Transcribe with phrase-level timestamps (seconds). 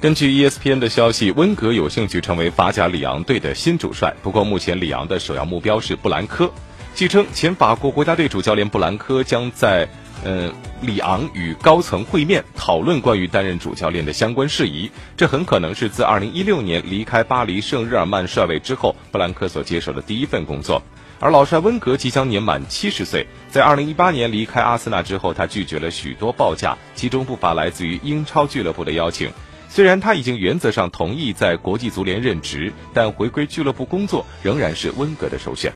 [0.00, 4.14] 根据 ESPN 的消息，温格有兴趣成为法甲里昂队的新主帅。
[4.22, 6.48] 不过，目前里昂的首要目标是布兰科。
[6.94, 9.88] 据称，前法国国家队主教练布兰科将在
[10.22, 14.88] 呃里昂与高层会面，讨论关于担任主教练的相关事宜。
[15.16, 20.80] 这很可能是自2016年离开巴黎圣日耳曼帅位之后，布兰科所接手的第一份工作。
[21.18, 29.28] 而老帅温格即将年满七十岁，在2018年离开阿森纳之后，他拒绝了许多报价，其中不乏来自于英超俱乐部的邀请。
[29.68, 35.66] 虽然他已经原则上同意在国际足联任职，但回归俱乐部工作仍然是温格的首选。